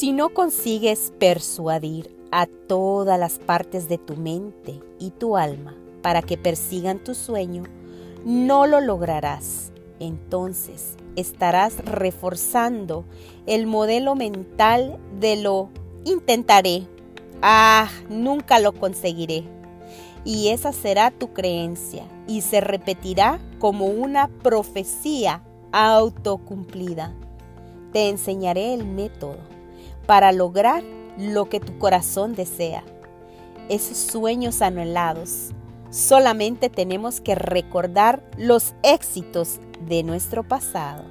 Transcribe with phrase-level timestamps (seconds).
[0.00, 6.22] Si no consigues persuadir a todas las partes de tu mente y tu alma para
[6.22, 7.64] que persigan tu sueño,
[8.24, 9.72] no lo lograrás.
[9.98, 13.04] Entonces estarás reforzando
[13.44, 15.68] el modelo mental de lo
[16.06, 16.86] intentaré.
[17.42, 19.44] Ah, nunca lo conseguiré.
[20.24, 27.14] Y esa será tu creencia y se repetirá como una profecía autocumplida.
[27.92, 29.59] Te enseñaré el método
[30.10, 30.82] para lograr
[31.18, 32.82] lo que tu corazón desea.
[33.68, 35.50] Esos sueños anhelados.
[35.90, 41.04] Solamente tenemos que recordar los éxitos de nuestro pasado.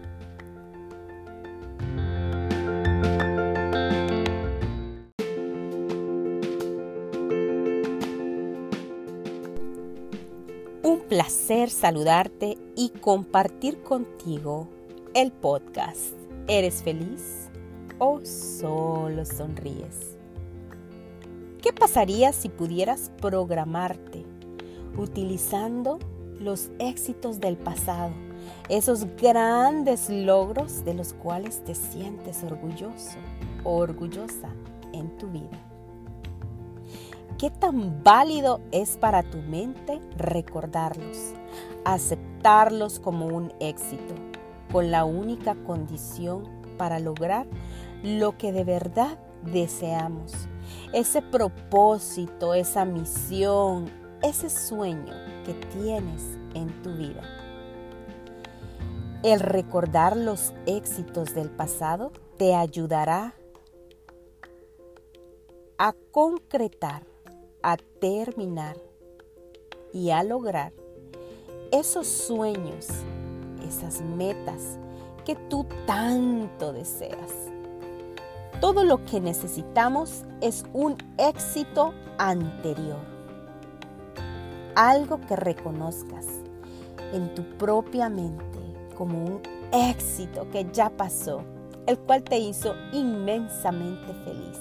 [10.83, 14.67] Un placer saludarte y compartir contigo
[15.13, 16.15] el podcast.
[16.49, 17.48] ¿Eres feliz
[17.99, 20.17] o solo sonríes?
[21.61, 24.25] ¿Qué pasaría si pudieras programarte
[24.97, 25.99] utilizando
[26.39, 28.11] los éxitos del pasado,
[28.69, 33.17] esos grandes logros de los cuales te sientes orgulloso
[33.65, 34.49] o orgullosa
[34.93, 35.59] en tu vida?
[37.37, 41.33] ¿Qué tan válido es para tu mente recordarlos,
[41.85, 44.15] aceptarlos como un éxito,
[44.71, 47.45] con la única condición para lograr
[48.01, 50.33] lo que de verdad deseamos?
[50.93, 53.91] Ese propósito, esa misión,
[54.23, 55.13] ese sueño
[55.45, 56.23] que tienes
[56.55, 57.21] en tu vida.
[59.21, 63.35] El recordar los éxitos del pasado te ayudará
[65.77, 67.03] a concretar
[67.61, 68.77] a terminar
[69.93, 70.73] y a lograr
[71.71, 72.87] esos sueños,
[73.67, 74.79] esas metas
[75.23, 77.49] que tú tanto deseas.
[78.59, 82.99] Todo lo que necesitamos es un éxito anterior.
[84.75, 86.25] Algo que reconozcas
[87.13, 88.59] en tu propia mente
[88.97, 89.41] como un
[89.71, 91.41] éxito que ya pasó,
[91.87, 94.57] el cual te hizo inmensamente feliz,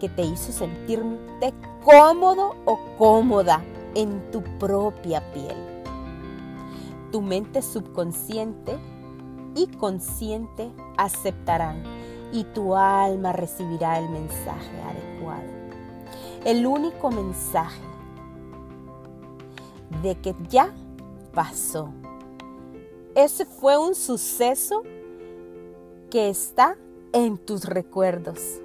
[0.00, 1.54] que te hizo sentirte
[1.84, 3.62] cómodo o cómoda
[3.94, 5.56] en tu propia piel.
[7.12, 8.78] Tu mente subconsciente
[9.54, 11.82] y consciente aceptarán
[12.32, 15.48] y tu alma recibirá el mensaje adecuado.
[16.44, 17.82] El único mensaje
[20.02, 20.72] de que ya
[21.32, 21.90] pasó.
[23.14, 24.82] Ese fue un suceso
[26.10, 26.76] que está
[27.12, 28.60] en tus recuerdos.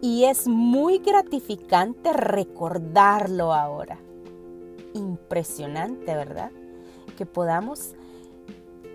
[0.00, 3.98] Y es muy gratificante recordarlo ahora.
[4.92, 6.50] Impresionante, ¿verdad?
[7.16, 7.94] Que podamos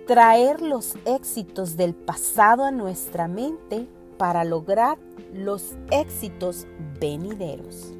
[0.09, 3.87] traer los éxitos del pasado a nuestra mente
[4.17, 4.97] para lograr
[5.35, 6.65] los éxitos
[6.99, 7.93] venideros.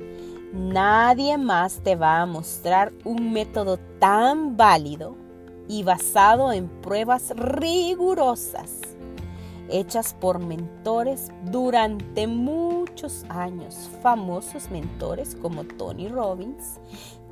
[0.52, 5.16] Nadie más te va a mostrar un método tan válido
[5.68, 8.72] y basado en pruebas rigurosas
[9.69, 16.80] hechas por mentores durante muchos años, famosos mentores como Tony Robbins,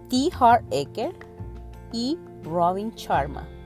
[0.07, 0.29] T.
[0.39, 1.15] Hart Ecker
[1.91, 3.56] y Robin Sharma.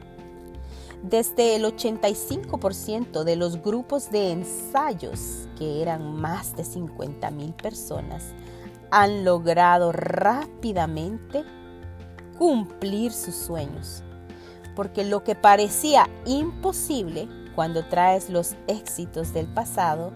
[1.03, 8.33] Desde el 85% de los grupos de ensayos, que eran más de 50 mil personas,
[8.91, 11.43] han logrado rápidamente
[12.37, 14.03] cumplir sus sueños.
[14.75, 20.13] Porque lo que parecía imposible cuando traes los éxitos del pasado,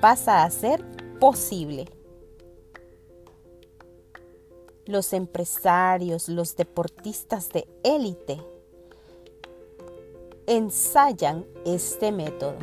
[0.00, 0.84] pasa a ser
[1.18, 1.86] posible.
[4.86, 8.40] Los empresarios, los deportistas de élite
[10.50, 12.56] ensayan este método.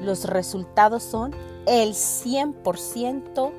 [0.00, 1.34] Los resultados son
[1.66, 3.52] el 100%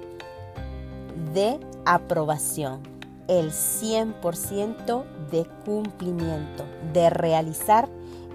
[1.32, 2.82] de aprobación,
[3.28, 7.88] el 100% de cumplimiento, de realizar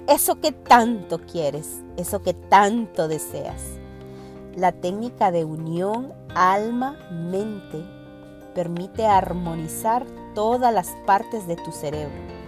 [0.07, 3.61] eso que tanto quieres, eso que tanto deseas.
[4.55, 7.85] La técnica de unión alma-mente
[8.55, 10.07] permite armonizar
[10.37, 12.46] todas las partes de tu cerebro.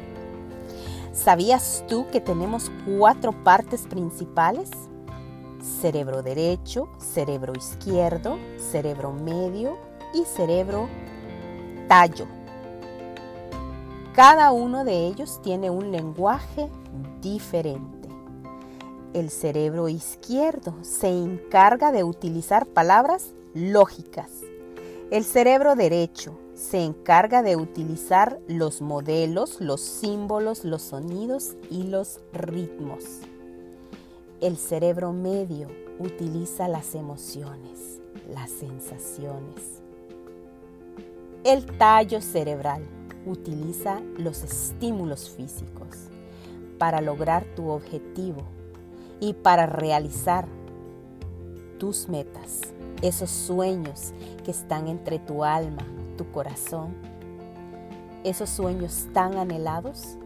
[1.12, 4.70] ¿Sabías tú que tenemos cuatro partes principales?
[5.80, 9.78] Cerebro derecho, cerebro izquierdo, cerebro medio
[10.14, 10.88] y cerebro
[11.88, 12.26] tallo.
[14.14, 16.68] Cada uno de ellos tiene un lenguaje
[17.20, 18.08] diferente.
[19.14, 24.30] El cerebro izquierdo se encarga de utilizar palabras lógicas.
[25.10, 32.18] El cerebro derecho se encarga de utilizar los modelos, los símbolos, los sonidos y los
[32.32, 33.04] ritmos.
[34.40, 35.68] El cerebro medio
[36.00, 38.00] utiliza las emociones,
[38.34, 39.82] las sensaciones.
[41.44, 42.82] El tallo cerebral
[43.24, 46.08] utiliza los estímulos físicos
[46.76, 48.42] para lograr tu objetivo
[49.20, 50.48] y para realizar
[51.78, 52.62] tus metas,
[53.00, 54.12] esos sueños
[54.44, 55.86] que están entre tu alma,
[56.18, 56.94] tu corazón,
[58.24, 60.18] esos sueños tan anhelados.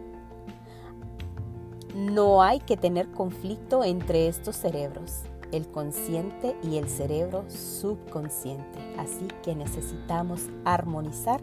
[1.95, 5.21] No hay que tener conflicto entre estos cerebros,
[5.53, 11.39] el consciente y el cerebro subconsciente, así que necesitamos armonizar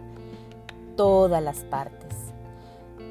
[0.94, 2.14] todas las partes.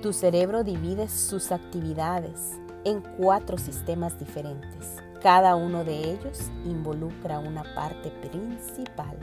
[0.03, 7.63] Tu cerebro divide sus actividades en cuatro sistemas diferentes cada uno de ellos involucra una
[7.75, 9.17] parte principal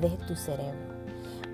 [0.00, 0.93] de tu cerebro.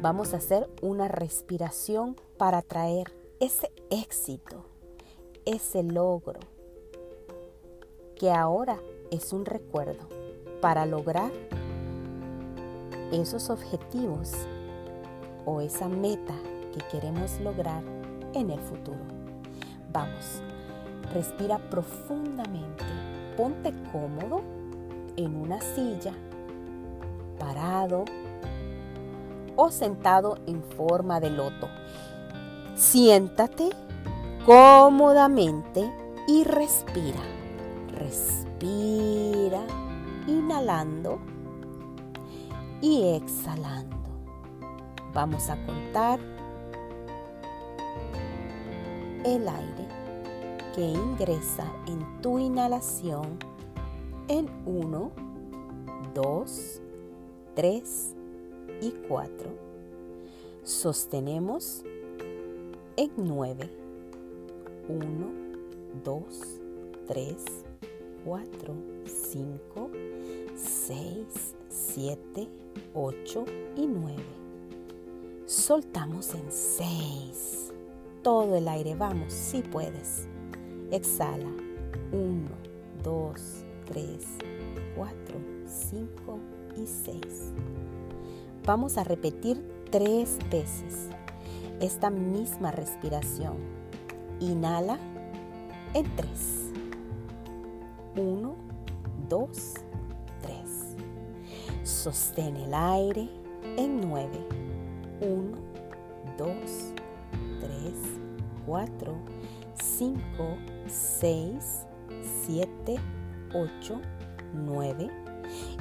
[0.03, 4.65] Vamos a hacer una respiración para traer ese éxito,
[5.45, 6.41] ese logro,
[8.17, 8.79] que ahora
[9.11, 10.09] es un recuerdo
[10.63, 11.31] para lograr
[13.13, 14.33] esos objetivos
[15.45, 16.35] o esa meta
[16.73, 17.83] que queremos lograr
[18.33, 19.05] en el futuro.
[19.93, 20.41] Vamos,
[21.13, 22.85] respira profundamente
[23.37, 24.43] ponte cómodo
[25.17, 26.13] en una silla,
[27.39, 28.05] parado
[29.61, 31.69] o sentado en forma de loto.
[32.75, 33.69] Siéntate
[34.47, 35.93] cómodamente
[36.27, 37.21] y respira.
[37.93, 39.61] Respira,
[40.27, 41.19] inhalando
[42.81, 43.99] y exhalando.
[45.13, 46.19] Vamos a contar
[49.25, 49.89] el aire
[50.75, 53.39] que ingresa en tu inhalación
[54.29, 55.11] en 1,
[56.15, 56.83] 2,
[57.55, 58.17] 3
[58.81, 59.51] y 4.
[60.63, 61.83] Sostenemos
[62.97, 63.71] en 9.
[64.89, 65.05] 1,
[66.05, 66.25] 2,
[67.07, 67.37] 3,
[68.25, 68.75] 4,
[69.05, 69.91] 5,
[70.57, 72.49] 6, 7,
[72.95, 73.45] 8
[73.77, 74.17] y 9.
[75.47, 77.73] Soltamos en 6.
[78.23, 80.27] Todo el aire, vamos, si puedes.
[80.91, 81.51] Exhala.
[82.13, 82.49] 1,
[83.03, 84.27] 2, 3,
[84.97, 85.17] 4,
[85.67, 86.39] 5
[86.77, 87.53] y 6.
[88.71, 91.09] Vamos a repetir tres veces
[91.81, 93.57] esta misma respiración.
[94.39, 94.97] Inhala
[95.93, 96.31] en 3.
[98.17, 98.55] 1,
[99.29, 99.75] 2,
[100.43, 100.57] 3.
[101.83, 103.29] Sostén el aire
[103.77, 104.29] en 9.
[105.21, 105.59] 1,
[106.39, 106.55] 2,
[107.59, 107.93] 3,
[108.67, 109.15] 4,
[109.83, 110.21] 5,
[110.87, 111.87] 6,
[112.47, 112.97] 7,
[113.53, 114.01] 8,
[114.55, 115.20] 9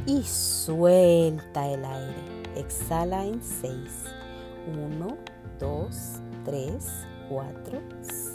[0.05, 2.43] y suelta el aire.
[2.55, 3.73] Exhala en 6.
[4.67, 5.17] 1,
[5.59, 5.95] 2,
[6.45, 6.87] 3,
[7.29, 7.81] 4,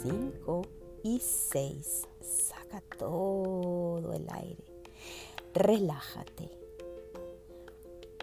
[0.03, 0.61] 5
[1.03, 2.07] y 6.
[2.21, 4.63] Saca todo el aire.
[5.53, 6.49] Relájate.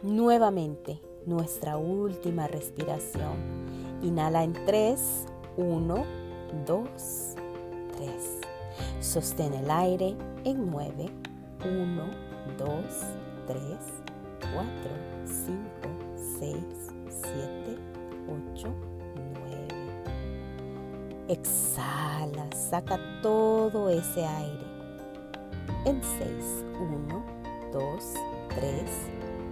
[0.03, 3.63] Nuevamente, nuestra última respiración.
[4.03, 6.05] Inhala en 3, 1,
[6.67, 7.37] 2,
[9.01, 11.07] Sostén el aire en 9.
[11.65, 12.11] 1,
[12.59, 12.69] 2,
[13.47, 13.61] 3,
[14.55, 14.67] 4,
[15.25, 15.59] 5,
[16.39, 16.57] 6,
[17.09, 17.79] 7,
[18.55, 18.75] 8,
[19.45, 19.69] 9.
[21.29, 24.67] Exhala, saca todo ese aire.
[25.85, 27.25] En 6, 1,
[27.73, 28.15] 2,
[28.49, 28.85] 3,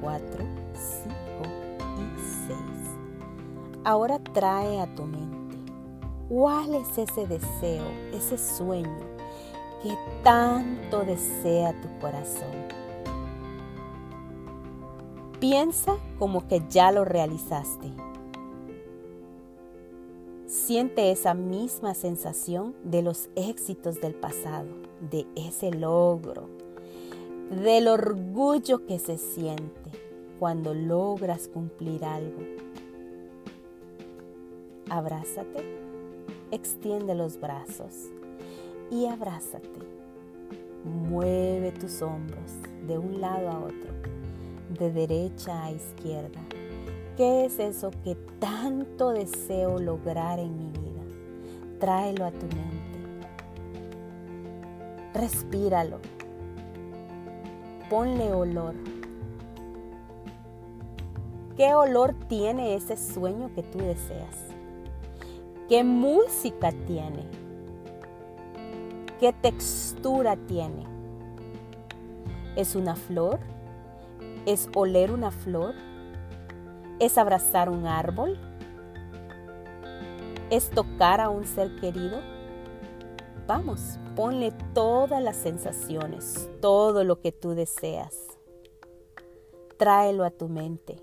[0.01, 0.45] 4,
[0.75, 1.15] 5
[1.99, 2.59] y 6.
[3.85, 5.41] Ahora trae a tu mente
[6.31, 7.83] ¿Cuál es ese deseo,
[8.13, 9.01] ese sueño
[9.83, 12.69] que tanto desea tu corazón?
[15.41, 17.91] Piensa como que ya lo realizaste.
[20.47, 24.69] Siente esa misma sensación de los éxitos del pasado,
[25.11, 26.49] de ese logro,
[27.51, 29.91] del orgullo que se siente
[30.39, 32.43] cuando logras cumplir algo.
[34.89, 35.81] Abrázate
[36.51, 38.11] extiende los brazos
[38.91, 39.69] y abrázate.
[40.85, 42.53] Mueve tus hombros
[42.87, 43.93] de un lado a otro,
[44.79, 46.41] de derecha a izquierda.
[47.17, 51.03] ¿Qué es eso que tanto deseo lograr en mi vida?
[51.79, 53.01] Tráelo a tu mente.
[55.13, 55.99] Respíralo.
[57.91, 58.75] Ponle olor.
[61.57, 64.37] ¿Qué olor tiene ese sueño que tú deseas?
[65.69, 67.27] ¿Qué música tiene?
[69.19, 70.87] ¿Qué textura tiene?
[72.57, 73.50] ¿Es una flor?
[74.47, 75.75] ¿Es oler una flor?
[76.99, 78.39] ¿Es abrazar un árbol?
[80.51, 82.21] ¿Es tocar a un ser querido?
[83.47, 88.17] Vamos, ponle todas las sensaciones, todo lo que tú deseas.
[89.77, 90.97] Tráelo a tu mente.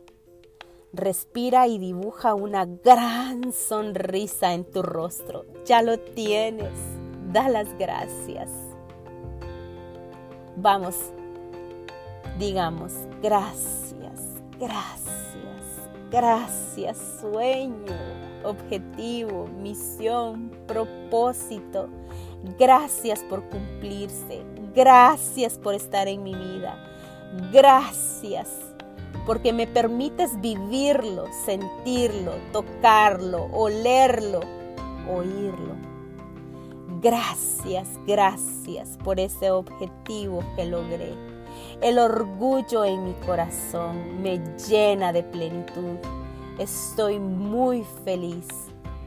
[0.94, 5.46] Respira y dibuja una gran sonrisa en tu rostro.
[5.66, 6.78] Ya lo tienes.
[7.32, 8.50] Da las gracias.
[10.56, 11.12] Vamos,
[12.38, 14.22] digamos, gracias,
[14.60, 17.96] gracias, gracias, sueño,
[18.44, 21.90] objetivo, misión, propósito.
[22.60, 24.44] Gracias por cumplirse.
[24.76, 26.78] Gracias por estar en mi vida.
[27.52, 28.48] Gracias
[29.26, 34.40] porque me permites vivirlo, sentirlo, tocarlo, olerlo,
[35.12, 35.76] oírlo.
[37.02, 41.37] Gracias, gracias por ese objetivo que logré.
[41.82, 45.98] El orgullo en mi corazón me llena de plenitud.
[46.58, 48.48] Estoy muy feliz,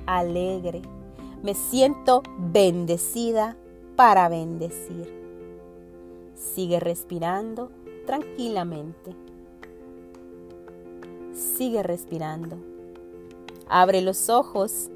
[0.06, 0.82] alegre.
[1.42, 3.56] Me siento bendecida
[3.96, 5.12] para bendecir.
[6.34, 7.70] Sigue respirando
[8.06, 9.14] tranquilamente.
[11.34, 12.56] Sigue respirando.
[13.68, 14.90] Abre los ojos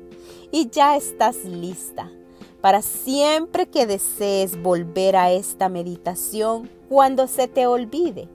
[0.50, 2.10] y ya estás lista
[2.64, 8.28] para siempre que desees volver a esta meditación cuando se te olvide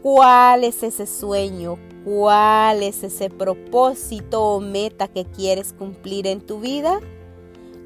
[0.00, 6.60] cuál es ese sueño, cuál es ese propósito o meta que quieres cumplir en tu
[6.60, 7.00] vida,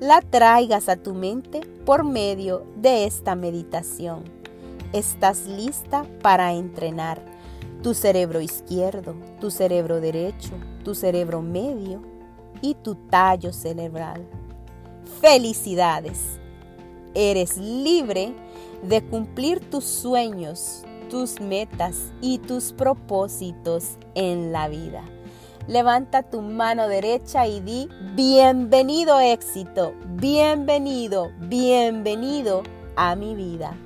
[0.00, 4.22] la traigas a tu mente por medio de esta meditación.
[4.92, 7.22] Estás lista para entrenar
[7.82, 10.52] tu cerebro izquierdo, tu cerebro derecho,
[10.84, 12.02] tu cerebro medio
[12.60, 14.28] y tu tallo cerebral.
[15.22, 16.38] Felicidades.
[17.14, 18.34] Eres libre
[18.82, 25.02] de cumplir tus sueños, tus metas y tus propósitos en la vida.
[25.66, 32.62] Levanta tu mano derecha y di, bienvenido éxito, bienvenido, bienvenido
[32.96, 33.76] a mi vida.